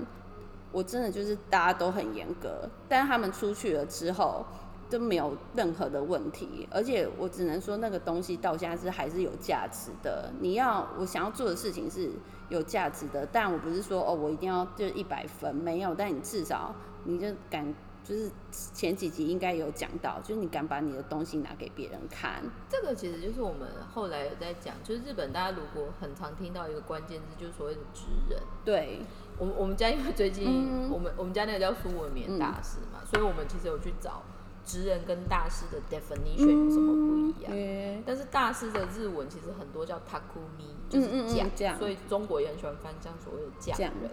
[0.71, 4.45] 我真的就是大家都很严格，但他们出去了之后。
[4.91, 10.31] 都没有任何的问题，而且我只能说那个东西到现在是还是有价值的。
[10.41, 12.11] 你要我想要做的事情是
[12.49, 16.75] 有价值的，但我不是说哦我一定要就一百分，没有，但你至少
[17.05, 17.73] 你就敢，
[18.03, 28.39] 就是前几集应该有讲到，就是你敢把你的东西拿给别人看，这个其实就是我们后来有在讲，就是日本大家如果很常听到一个关键字，就是所谓的职人。
[28.65, 28.99] 对，
[29.37, 34.21] 我们我们家因为最近、嗯我们我们家那个叫苏文棉大师嘛，所以我们其实有去找
[34.65, 37.51] 职人跟大师的 definition 有什么不一样。
[37.53, 44.09] 嗯但是大师的日文其实很多叫 takumi，嗯就是嗯嗯匠，匠所以中国也很喜欢翻像所谓的匠匠人。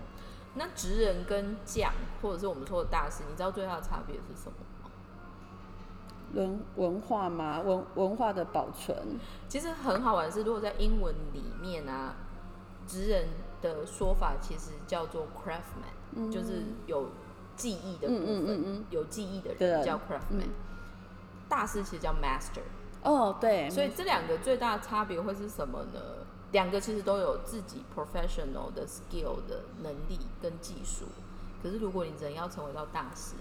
[0.54, 4.90] 那职人跟匠，或者是我们说的大师，你知道最大的差别是什么吗？
[6.34, 8.96] 文文化嘛，文文化的保存，
[9.48, 12.14] 其实很好玩的是，如果在英文里面啊，
[12.86, 13.28] 职人
[13.62, 17.08] 的说法其实叫做 craftsman，、就是有
[17.58, 18.84] 技艺的部分，嗯嗯嗯嗯。
[18.88, 20.48] 有技艺的人叫 craftsman，、
[21.46, 22.62] 大师其实叫 master，
[23.02, 26.00] 哦，对，所以这两个最大的差别会是什么呢？
[26.52, 31.04] 两个其实都有自己 professional 的 skill 的能力跟技术，
[31.62, 33.34] 可是如果你人要成为到大师，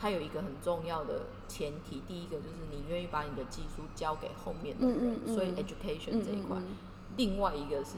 [0.00, 6.56] 它有一个很重要的前提，第一个就是你愿意把你的技术交给后面的人，所以 education 这一块。
[7.18, 7.96] 另外一个是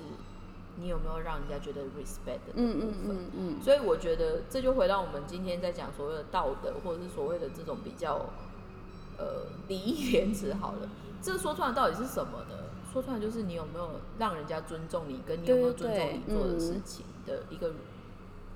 [0.76, 2.88] 你有没有让人家觉得 respect 的部嗯分。
[2.88, 8.26] 嗯嗯嗯，所以我觉得这就回到我们今天在讲所谓的道德，或者是所谓的这种比较
[9.18, 10.88] 呃礼义廉耻好了。
[11.22, 12.56] 这说出来到底是什么呢？
[12.92, 17.70] 说出来就是你有没有让人家尊重你，跟你有没有尊重你做的嗯事情的一个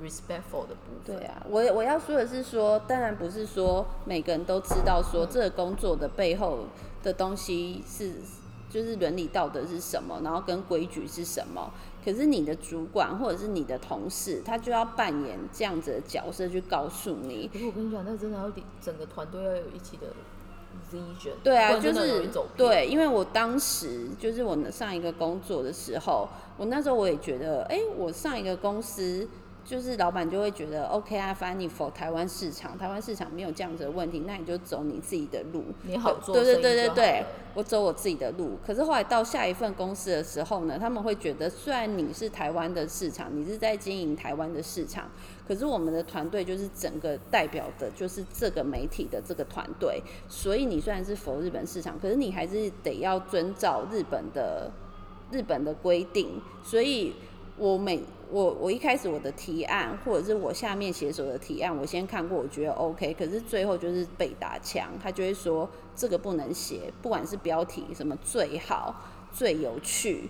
[0.00, 1.16] respectful 的部分。
[1.16, 6.66] 对啊，我我要说的是说，当然不是说每个人都知道说这个工作的背后
[7.02, 8.12] 的东西是
[8.70, 11.72] 就是伦理道德是什么，然后跟规矩是什么。
[12.08, 20.06] 可是你的主管或者是你的同事，他就要扮演这样子的角色去告诉你，可是我跟你讲，那真的要整个团队要有一起的
[20.90, 29.28] vision，对啊，就是对，因为我当时就是我上一个工作的时候，我那时候我也觉得，哎、我上一个公司
[29.68, 38.56] 就是老板就会觉得 OK 啊，反正你否台湾市场，台湾市场没有这样子的问题，那你就走你自己的路，你好做对对对对对，我走我自己的路。
[38.66, 45.06] 可是后来到下一份公司的时候呢，他们会觉得，虽然你是台湾的市场，你是在经营台湾的市场，
[45.46, 54.70] 可是我们的团队就是整个代表的就是这个媒体的这个团队，所以你虽然是否日本市场，可是你还是得要遵照日本的
[55.30, 57.12] 日本的规定，所以
[57.58, 68.94] 我每我我一开始我的提案，或者是我下面写手的提案，我先看过，我觉得 OK，可是最后就是被打枪，他就会说这个不能写，不管是标题什么最好、
[69.32, 70.28] 最有趣，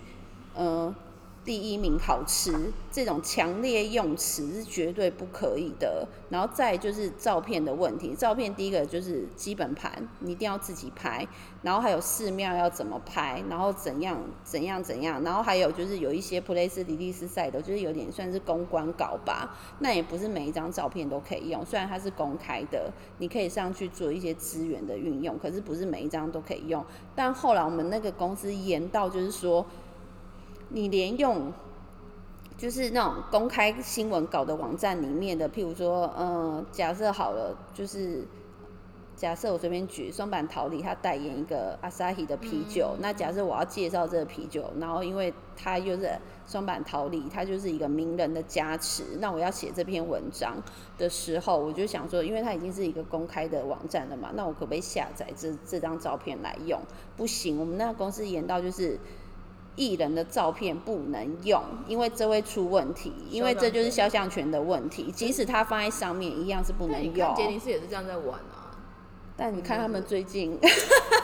[0.55, 0.93] 呃，
[1.43, 6.07] 第一名好吃这种强烈用词是绝对不可以的。
[6.29, 11.27] 然后再就是照片的问题，照片第一个就是基本盘，你一定要自己拍，
[11.63, 26.85] 然后还有寺庙要怎么拍，然后怎样怎样怎样，然后还有就是有一些普雷斯迪利斯赛的，就是有点算是公关稿吧，那也不是每一张照片都可以用，虽然它是公开的，你可以上去做一些资源的运用，可是不是每一张都可以用。
[27.15, 29.65] 但后来我们那个公司严到就是说，
[30.69, 31.51] 你连用
[32.57, 38.27] 就是那种公开新闻稿的网站里面的，譬如说，呃，假设好了，就是
[39.15, 46.11] 假设我随便举松坂桃李，他代言一个 Asahi 的啤酒，那假设我要介绍这个啤酒，然后因为他又是
[46.45, 50.57] 松坂桃李，他就是一个名人的加持，那我要写这篇文章
[50.97, 56.79] 的时候，我就想说，因为它已经是一个公开的网站了嘛，那我可不可以下载这这张照片来用？
[57.15, 58.99] 不行，我们那个公司严到就是。
[59.79, 65.09] 艺人的照片不能用，因为这会出问题，因为这就是肖像权的问题。
[65.09, 67.33] 即使他放在上面，一样是不能用。
[67.33, 68.75] 杰尼斯也是这样在玩啊。
[69.37, 70.59] 但你看他们最近，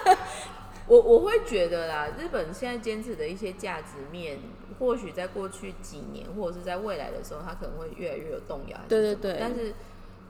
[0.88, 4.40] 我我会觉得啦，日本现在坚持的一些价值面，
[4.80, 8.80] 或许在过去几年或者是在未来的时候，它可能会越来越有动摇。
[8.88, 9.74] 对对对但是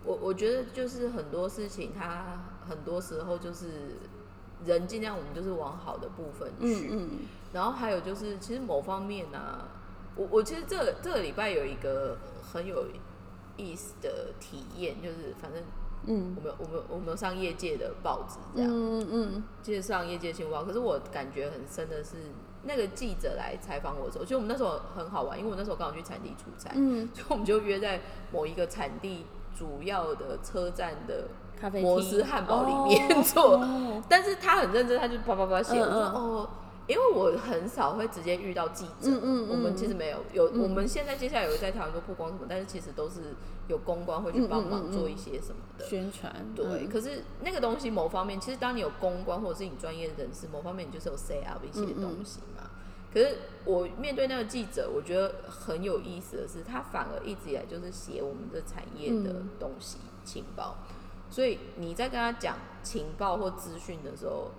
[0.03, 3.97] 我我觉得就是很多事情，它很多时候就是
[4.65, 6.87] 人尽量我们就是往好的部分去。
[6.91, 7.09] 嗯嗯，
[7.53, 9.67] 然后还有就是，其实某方面呢、
[10.15, 12.87] 我我其实这这个礼拜有一个很有
[13.57, 15.61] 意思的体验，就是反正
[16.07, 16.35] 嗯。
[16.37, 22.17] 我们我们我们有上业界的报纸这样，嗯嗯介上业界新闻报，可是我感觉很深的是，
[22.63, 28.01] 那个记者来采访我的时候，其实我们那时候很好玩，因为我那时候刚好去产地出差，嗯，所以我们就约在
[28.31, 29.25] 某一个产地
[29.57, 36.49] 主要的车站的咖啡摩斯汉堡里面做，哦但是他很认真，他就叭叭叭写，嗯我说嗯哦。
[36.87, 40.61] 因为我很少会直接遇到记者，嗯嗯我们嗯其实没有有，嗯。
[40.61, 43.33] 我们现在接下来有在台湾做曝光什么，但是其实都是
[43.67, 45.83] 有公关会去帮忙做一些什么的。
[45.83, 46.87] 宣传，对，嗯。
[46.87, 52.69] 可是那个东西某方面，其实当你有公关或者是你专业人士，某方面你就是有 say up 一些东西嘛。
[53.11, 59.49] 可是我面对那个记者，我觉得很有意思的是，他反而一直以来就是写我们的产业的嗯。
[59.59, 60.77] 东西、情报，
[61.29, 64.51] 所以你在跟他讲情报或资讯的时候。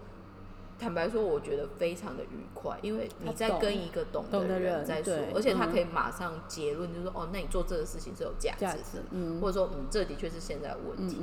[0.78, 11.16] 坦白说，我觉得非常的愉快，因为你在跟一个懂的人在说，而且他嗯可以马上结论，就是说，哦，那你做这个事情是有价值的，或者说，嗯，这的确是现在的问题。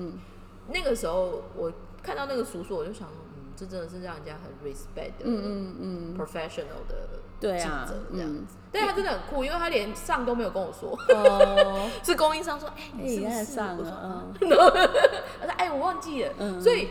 [0.69, 8.55] 那个时候我看到那个叔叔，我就想，嗯，这真的是让人家很 respect 的嗯嗯嗯，professional 的记对啊，这样嗯子。
[8.71, 13.35] 但是他真的很酷，因为他连上都没有跟我说，哦， 是供应商说，哎、哎，你是不是？
[13.37, 16.33] 也上我说了，嗯他 说，哎，我忘记了。
[16.39, 16.87] 嗯所以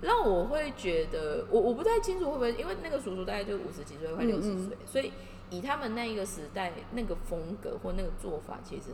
[0.00, 5.12] 让我会觉得，我我不太清楚会不会，因为那个叔叔大概就五十几岁，快嗯六十岁，所以
[5.50, 8.90] 以他们那一个时代那个风格或那个做法，其实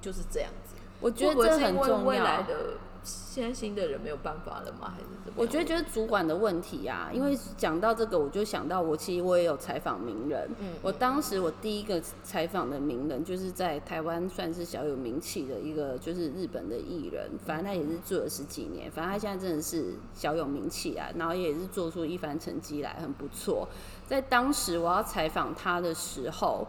[0.00, 0.74] 就是这样子。
[1.00, 1.96] 我觉得这很重要。
[1.98, 4.92] 未来的现在新的人没有办法了吗？
[4.94, 5.34] 还是怎么？
[5.36, 23.68] 我觉得就是主管的问题啊，因为讲到这个，我就想到我其实我也有采访名人，嗯我当时我第一个采访的名人就是在台湾算是小有名气的一个，就是日本的艺人，反正他也是做了十几年，反正他现在真的是小有名气啊，然后也是做出一番成绩来，很不错。
[24.06, 26.66] 在当时我要采访他的时候，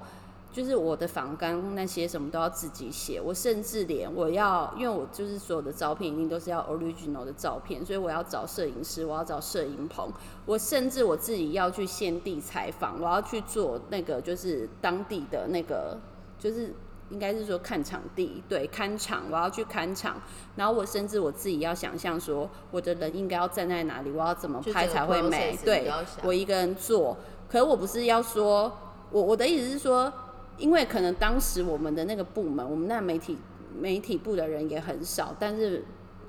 [0.51, 10.11] 就是我的访纲那些什么都要自己写，我甚至连我要，因为我就是所有的照片一定都是要 original 的照片，所以我要找摄影师，我要找摄影棚，
[10.45, 15.97] 我甚至我自己要去现地采访，我要去做那个就是当地的那个
[16.37, 16.73] 就是。
[17.11, 20.21] 应该是说看场地，对，看场，我要去看场，
[20.55, 27.17] 然后我甚至我自己要想象说，我的人应该要站在哪里，我要怎么拍才会美，对我一个人做，
[27.49, 28.71] 可是我不是要说，
[29.09, 30.13] 我我的意思是说，
[30.59, 33.37] 因为可能当时我们的那个部门，我们那媒体
[33.79, 35.83] 媒体部的人也很少，但是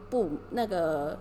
[0.08, 1.18] 部那个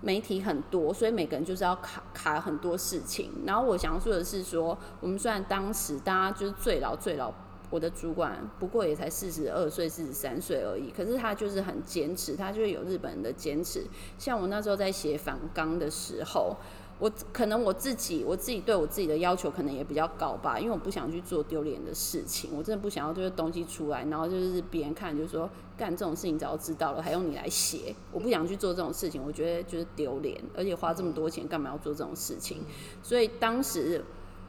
[0.00, 3.30] 媒体很多，所以每个人就是要卡卡很多事情。
[3.46, 7.30] 然后我想说的是说，我们虽然当时大家就是最老最老
[7.70, 13.84] 我的主管不过也才四十二岁、四十三岁而已，可是他就是很坚持，他就有日本人的坚持。
[14.18, 16.56] 像我那时候在写反纲的时候。
[16.98, 32.58] 我可能我自己，我自己对我自己的要求可能也比较高吧，因为我不想去做丢脸的事情，我真的不想要这些东西出来，然后就是别人看就说干这种事情早知道了，还用你来写，我不想去做这种事情，我觉得就是丢脸，而且花这么多钱干嘛要做这种事情？
[33.02, 34.04] 所以当时。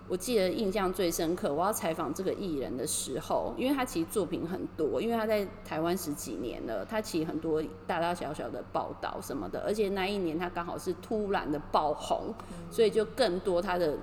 [0.08, 12.34] 我记得印象最深刻，我要采访这个艺人的时候，因为他其实作品很多，因为他在台湾十几年了，他其实很多大大小小的报道什么的，而且那一年他刚好是突然的爆红，
[12.70, 13.98] 所以就更多他的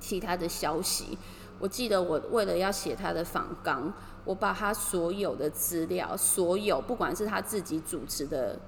[0.00, 1.16] 其他的消息。
[1.60, 3.92] 我记得我为了要写他的访纲，
[4.24, 8.58] 我把他所有的资料，所有不管是他自己主持的。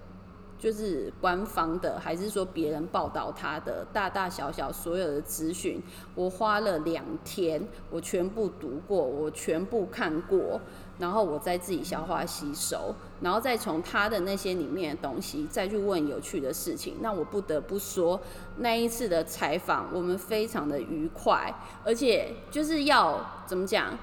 [0.62, 5.82] 就是官方的，还是说别人报道他的大大小小所有的资讯，
[6.14, 7.60] 我花了两天，
[7.90, 10.60] 我全部读过，我全部看过，
[11.00, 16.98] 然后我再自己消化吸收，然后再从他的那些里面的东西再去问有趣的事情。
[17.00, 18.20] 那我不得不说，
[18.58, 21.52] 那一次的采访我们非常的愉快，
[21.84, 23.98] 而且就是要怎么讲？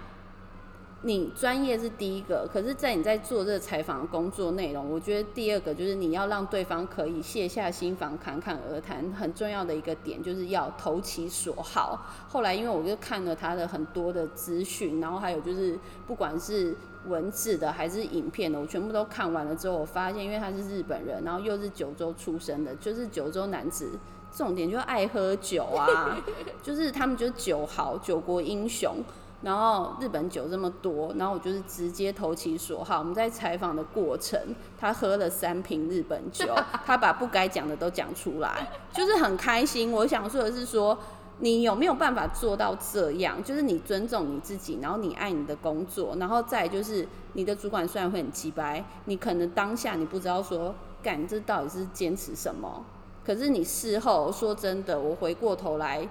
[1.02, 9.10] 你专业是第一个，可是，在你在做这个采访工作内容，我觉得第二个就是你要让对方可以卸下心防，侃侃而谈。
[9.14, 12.06] 很重要的一个点就是要投其所好。
[12.28, 16.76] 后来，因为我就看了他的很多的资讯，然后还有就是不管是
[17.08, 23.90] 文字的还是影片的，我全部都看完了之后，我发现，因为他是日本人，然后又是九州出生的，就是九州男子，
[24.34, 26.18] 重点就爱喝酒啊，
[26.62, 28.98] 就是他们就是酒豪，酒国英雄。
[29.42, 33.00] 然后日本酒这么多，然后我就是直接投其所好。
[33.00, 34.38] 我们在采访的过程，
[34.78, 36.54] 他喝了三瓶日本酒，
[36.86, 39.94] 他把不该讲的都讲出来，就是很开心。
[39.94, 40.98] 我想说的是说，
[41.40, 43.42] 你有没有办法做到这样？
[43.42, 52.84] 就是你尊重你自己，然后你爱你的工作，然后再就是你的主管虽然会很鸡掰，你可能当下你不知道说干这到底是坚持什么，
[53.26, 56.10] 可是你事后说真的，我回过头来。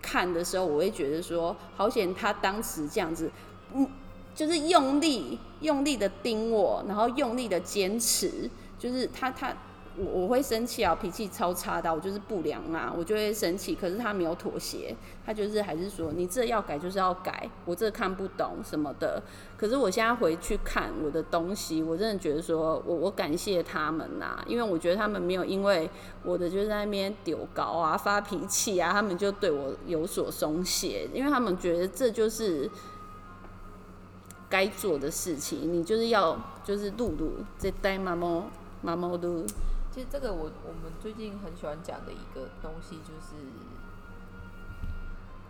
[0.00, 3.30] 看的时候，我会觉得说，好险他当时这样子，
[3.74, 3.88] 嗯，
[4.34, 9.56] 就是用力用力的盯我，然后用力的坚持，就是他他。
[9.98, 13.74] 我我会生气啊，脾气超差的，我就是不良啊，我就会生气。
[13.74, 14.94] 可是他没有妥协，
[15.24, 19.22] 他就是还是说你这要改就是要改，我这看不懂什么的。
[19.56, 25.88] 可是我现在回去看我的东西，我真的觉得说我我感谢他们呐，因为我觉得他们没有因为
[26.22, 32.70] 我的就在那边丢高啊发脾气啊，他们就对我有所松懈，因为他们觉得这就是
[34.48, 38.44] 该做的事情，你就是要就是露露这呆妈妈
[38.82, 39.44] 妈妈都。
[39.96, 43.34] 其实这个我我们最近很喜欢讲的一个东西就是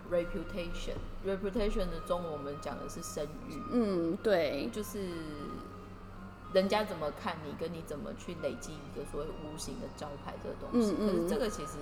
[0.09, 0.95] reputation。
[1.25, 3.61] reputation 的中文我们讲的是声誉。
[3.73, 5.11] 嗯，对，就是
[6.53, 10.95] 人家怎么看你，跟你怎么去累积一个所谓无形的招牌这个东西。
[10.95, 11.79] 可是这个其实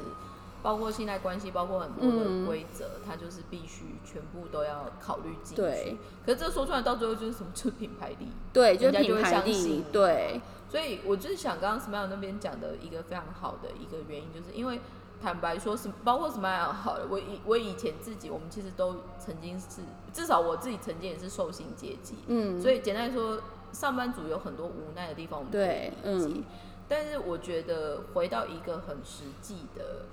[0.63, 5.97] 包括信赖关系，包括很多的规则，它就是必须全部都要考虑进去。
[6.25, 7.51] 可是这说出来到最后就是什么？
[7.53, 8.27] 就是品牌力。
[8.51, 9.83] 对，就是品牌力。
[9.91, 10.41] 对。
[10.67, 14.81] 所以，我就是想刚刚 Smile 那边讲的一个非常好的一个原因，就是因为
[15.21, 23.39] 坦白说，是包括 Smile 好了，我以我以前自己，我们其实都曾经是，至少我自己曾经也是受薪阶级，嗯，所以简单说，
[23.71, 26.43] 上班族有很多无奈的地方，我们可以理解。
[26.89, 30.05] 但是我觉得回到一个很实际的，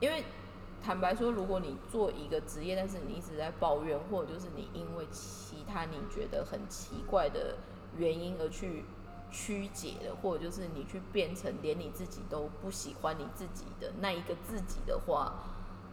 [0.00, 0.24] 因为
[0.82, 7.56] 坦白说，如果你做一个职业，但是你一直在抱怨，或者就是你因为其他你觉得很奇怪的
[7.96, 8.84] 原因而去。
[9.30, 15.34] 曲解的，或者就是你去变成连你自己都不喜欢你自己的那一个自己的话，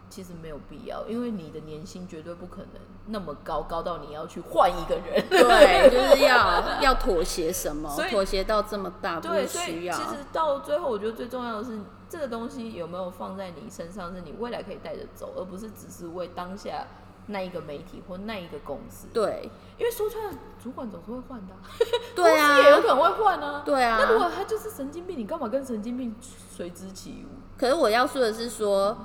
[0.10, 5.28] 其实没有必要，因为你的年薪绝对不可能那么高，高到你要去换一个人。
[5.30, 7.90] 对， 就是要要妥协什么？
[8.10, 9.96] 妥协到这么大，不需要。
[9.96, 11.80] 其实到最后，我觉得最重要的是
[12.10, 16.88] 这个东西有没有放在你身上，是你未来可以带着走，而不是只是为当下。
[17.30, 20.34] 那一个媒体或那一个公司，对，因为说穿了，
[20.64, 21.54] 主管总是会换的，
[22.24, 23.98] 对啊，公司也有可能会换啊，对啊。
[24.02, 26.14] 那如果他就是神经病，你干嘛跟神经病
[26.56, 27.30] 随之起舞？
[27.58, 28.98] 可是我要说的是，说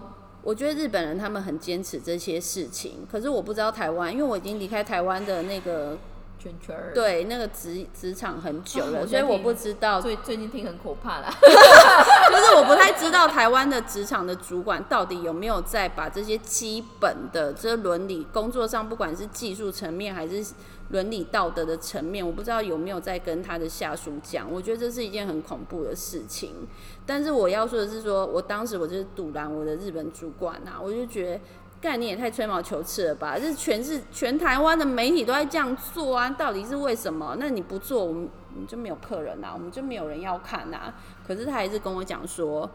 [0.42, 5.96] 我觉得日本人他们很坚持这些事情，可是我不知道台湾，因为我已经离开台湾的那个。
[6.42, 10.00] 圈圈儿对那个职职场很久了，所以我不知道。
[10.00, 20.44] 最最近听很可怕啦， 就是我不太知道台湾的职场的主管到底有没有在把这些基本的这伦理工作上，不管是技术层面还是
[20.88, 24.50] 伦理道德的层面，我不知道有没有在跟他的下属讲。
[24.50, 26.66] 我觉得这是一件很恐怖的事情。
[27.06, 31.40] 但是我要说的是，说我当时我就是堵拦我的日本主管啊，我就觉得。
[31.82, 33.36] 概念也太吹毛求疵了吧？
[33.36, 37.36] 这全是全台湾的媒体都在这样做啊，到底是为什么？
[37.40, 38.28] 那你不做，我们
[38.68, 40.94] 就没有客人啊，我们就没有人要看啊。
[41.26, 42.70] 可是他还是跟我讲说，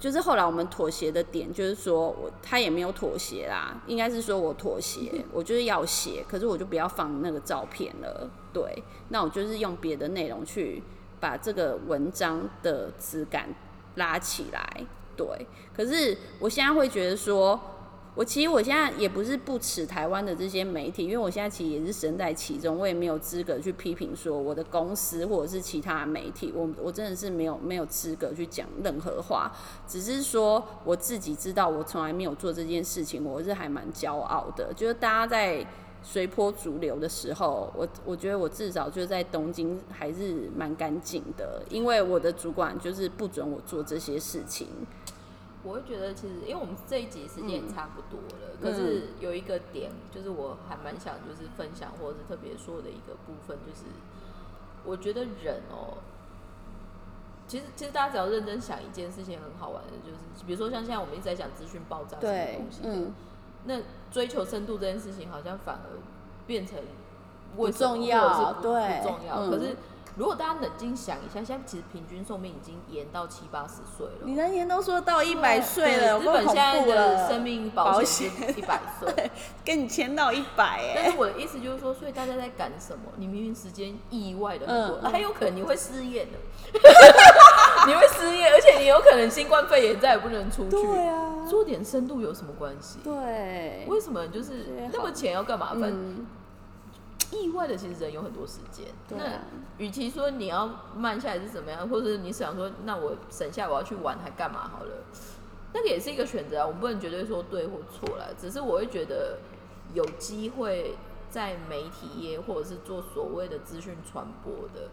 [0.00, 8.30] 就是后来我们妥协的点，就是说我他也没有妥协啦，应该是说我妥协，我就是要写，可是我就不要放那个照片了。
[8.54, 10.82] 对，那我就是用别的内容去
[11.20, 13.54] 把这个文章的质感
[13.96, 14.86] 拉起来。
[15.14, 17.60] 对，可是我现在会觉得说。
[18.14, 29.50] 我其实我现在也不是不耻台湾的这些媒体，因为我现在其实也是身在其中，我也没有资格去批评说我的公司或者是其他媒体，我我真的是没有没有资格去讲任何话，
[29.88, 34.70] 只是说我自己知道我从来没有做这件事情，我是还蛮骄傲的。
[34.76, 35.66] 就是大家在
[36.02, 44.66] 随波逐流的时候，我我觉得我至少就在东京还是蛮干净的，因为我的主管就是不准我做这些事情。
[45.64, 53.86] 我会觉得，其实因为我们这一集时间也差不多了，可是有一个点，就是我还蛮想就是分享或者是特别说的一个部分，就是
[54.84, 55.98] 我觉得人哦，
[57.46, 63.12] 其实其实大家只要认真想一件事情，很好玩的，就是比如说像现在我们一直在讲资讯爆炸这个东西，嗯，
[63.64, 65.98] 那追求深度这件事情，好像反而
[66.46, 66.78] 变成
[67.56, 69.76] 不重要，对，不重要，可是。
[70.16, 74.22] 如果大家冷静想一下，现在其实平均寿命已经延到七八十岁了。
[74.24, 79.30] 你能延都说到一百岁了，日本现在的生命保险一百岁，
[79.64, 80.92] 跟你签到一百哎。
[81.00, 83.12] 但是我的意思就是说，所以大家在赶什么？
[83.16, 86.32] 你明明时间意外的很多，还有可能你会失业的，
[87.86, 90.70] 你会失业，而且你有可能新冠肺炎再也不能出去。
[90.70, 92.98] 对啊，做点深度有什么关系？
[93.02, 96.26] 对，为什么就是那么钱要干嘛分？
[97.32, 98.86] 意外的，其实人有很多时间。
[99.08, 99.40] 那
[99.78, 104.92] 与其说你要慢下来是怎么样，或者你想说，那我省下我要去玩还干嘛好了？
[105.74, 108.32] 那个也是一个选择啊，我们不能绝对说对或错了。
[108.38, 109.38] 只是我会觉得
[109.94, 110.94] 有机会
[111.30, 114.88] 在媒体业或者是做所谓的资讯传播的。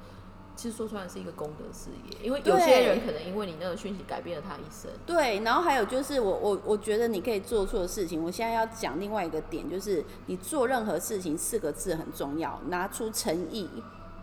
[0.60, 4.92] 其实说出来是一个功德事业，因为有些人可能因为你那个讯息改变了他一生。
[5.06, 8.22] 对，然后还有就是我我我觉得你可以做错事情。
[8.22, 13.70] 我现在要讲另外一个点，就是你做任何事情四个字很重要，拿出诚意，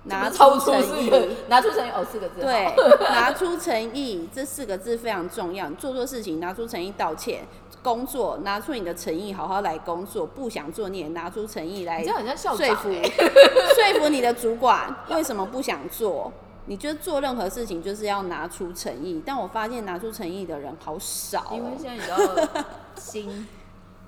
[0.05, 1.11] 拿出诚意，
[1.49, 2.43] 拿出诚意哦，四个字。
[2.43, 5.71] 对，拿出诚意这四个字非常重要。
[5.71, 7.47] 做错事情拿出诚意道歉。
[7.87, 10.27] 工作拿出你的诚意，好好来工作。
[10.27, 12.17] 不想做你也拿出诚意来说
[12.57, 12.59] 服
[12.91, 14.93] 说服你的主管。
[15.11, 16.33] 为什么不想做？
[16.65, 21.53] 你觉得做任何事情就是要拿出诚意，但我发现拿出诚意的人好少。
[21.53, 22.65] 因为现在你知道
[22.97, 23.47] 心。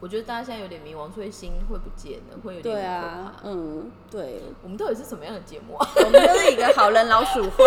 [0.00, 3.32] 我觉得大家现在有点迷茫，所以心会不见了，会有点可怕。
[3.44, 4.42] 嗯，对。
[4.62, 5.88] 我们到底是什么样的节目啊？
[5.96, 7.64] 我们就是一个好人老鼠会，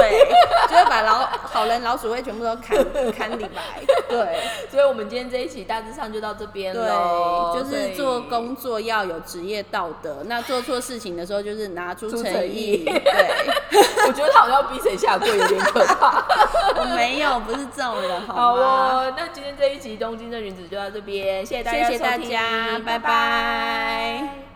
[0.70, 2.78] 就会把老好人老鼠会全部都砍
[3.12, 3.84] 砍李白。
[4.08, 4.40] 对，
[4.72, 7.58] 所以我们今天这一期大致上就到这边喽。
[7.58, 12.86] 就是做工作要有职业道德，那做错事情的时候就是拿出诚意。
[12.86, 12.94] 对，
[14.08, 16.26] 我觉得他好像逼谁下跪，有点可怕。
[16.80, 24.51] 我没有，不是这种人，好哦，那今天这一集《东京的女子》就到这边，谢谢大家，谢谢大家，拜拜。